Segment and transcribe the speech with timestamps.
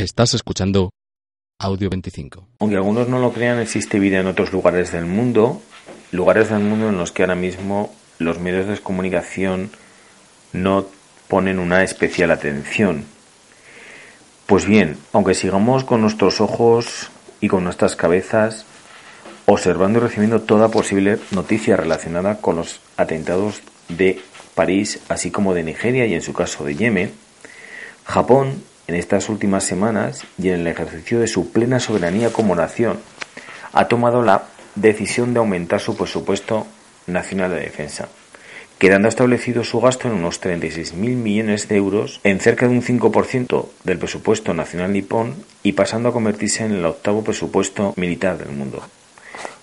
[0.00, 0.94] Estás escuchando
[1.58, 2.48] Audio 25.
[2.60, 5.60] Aunque algunos no lo crean, existe vida en otros lugares del mundo,
[6.10, 9.70] lugares del mundo en los que ahora mismo los medios de comunicación
[10.54, 10.86] no
[11.28, 13.04] ponen una especial atención.
[14.46, 17.10] Pues bien, aunque sigamos con nuestros ojos
[17.42, 18.64] y con nuestras cabezas
[19.44, 23.60] observando y recibiendo toda posible noticia relacionada con los atentados
[23.90, 24.18] de
[24.54, 27.12] París, así como de Nigeria y en su caso de Yemen,
[28.06, 32.98] Japón en estas últimas semanas y en el ejercicio de su plena soberanía como nación,
[33.72, 36.66] ha tomado la decisión de aumentar su presupuesto
[37.06, 38.08] nacional de defensa,
[38.80, 43.66] quedando establecido su gasto en unos 36.000 millones de euros, en cerca de un 5%
[43.84, 48.82] del presupuesto nacional nipón y pasando a convertirse en el octavo presupuesto militar del mundo.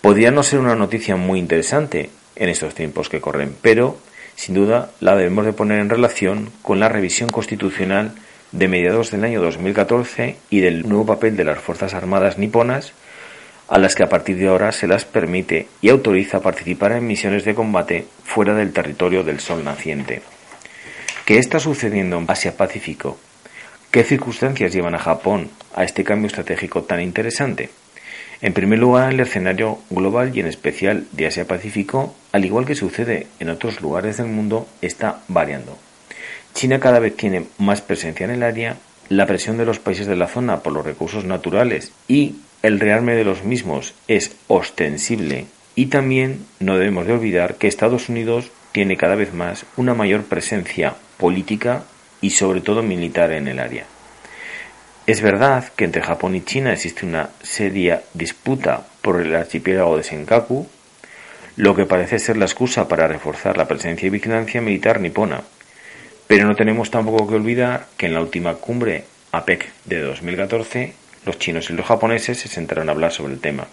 [0.00, 3.98] Podría no ser una noticia muy interesante en estos tiempos que corren, pero
[4.36, 8.14] sin duda la debemos de poner en relación con la revisión constitucional
[8.52, 12.92] de mediados del año 2014 y del nuevo papel de las Fuerzas Armadas niponas,
[13.68, 17.44] a las que a partir de ahora se las permite y autoriza participar en misiones
[17.44, 20.22] de combate fuera del territorio del Sol naciente.
[21.26, 23.18] ¿Qué está sucediendo en Asia-Pacífico?
[23.90, 27.68] ¿Qué circunstancias llevan a Japón a este cambio estratégico tan interesante?
[28.40, 33.26] En primer lugar, el escenario global y en especial de Asia-Pacífico, al igual que sucede
[33.40, 35.76] en otros lugares del mundo, está variando.
[36.58, 38.78] China cada vez tiene más presencia en el área,
[39.08, 43.14] la presión de los países de la zona por los recursos naturales y el rearme
[43.14, 48.96] de los mismos es ostensible y también no debemos de olvidar que Estados Unidos tiene
[48.96, 51.84] cada vez más una mayor presencia política
[52.20, 53.84] y sobre todo militar en el área.
[55.06, 60.02] Es verdad que entre Japón y China existe una seria disputa por el archipiélago de
[60.02, 60.66] Senkaku,
[61.54, 65.42] lo que parece ser la excusa para reforzar la presencia y vigilancia militar nipona,
[66.28, 70.92] pero no tenemos tampoco que olvidar que en la última cumbre APEC de 2014
[71.24, 73.66] los chinos y los japoneses se sentaron a hablar sobre el tema.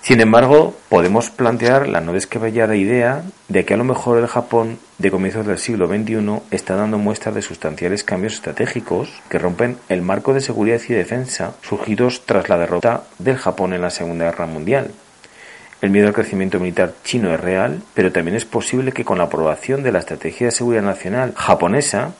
[0.00, 4.78] Sin embargo, podemos plantear la no descabellada idea de que a lo mejor el Japón
[4.96, 10.00] de comienzos del siglo XXI está dando muestras de sustanciales cambios estratégicos que rompen el
[10.00, 14.46] marco de seguridad y defensa surgidos tras la derrota del Japón en la Segunda Guerra
[14.46, 14.92] Mundial,
[15.80, 19.24] el miedo al crecimiento militar chino es real, pero también es posible que con la
[19.24, 22.14] aprobación de la Estrategia de Seguridad Nacional japonesa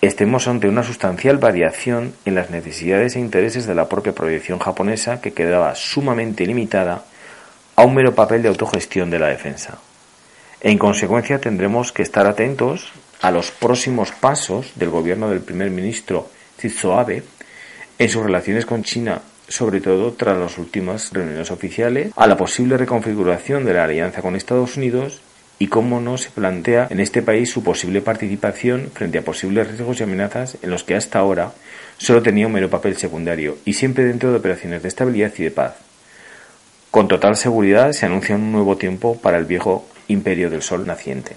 [0.00, 5.20] estemos ante una sustancial variación en las necesidades e intereses de la propia proyección japonesa
[5.20, 7.04] que quedaba sumamente limitada
[7.76, 9.78] a un mero papel de autogestión de la defensa.
[10.60, 16.28] En consecuencia tendremos que estar atentos a los próximos pasos del gobierno del primer ministro
[16.60, 17.22] Shinzo Abe
[17.98, 22.78] en sus relaciones con China sobre todo tras las últimas reuniones oficiales, a la posible
[22.78, 25.20] reconfiguración de la alianza con Estados Unidos
[25.58, 30.00] y cómo no se plantea en este país su posible participación frente a posibles riesgos
[30.00, 31.52] y amenazas en los que hasta ahora
[31.98, 35.50] solo tenía un mero papel secundario y siempre dentro de operaciones de estabilidad y de
[35.50, 35.74] paz.
[36.90, 41.36] Con total seguridad se anuncia un nuevo tiempo para el viejo imperio del sol naciente.